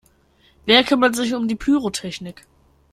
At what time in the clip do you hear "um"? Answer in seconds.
1.35-1.47